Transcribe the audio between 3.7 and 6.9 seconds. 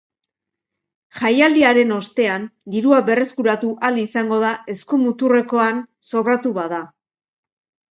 ahal izango da eskumuturrekoan sobratu bada.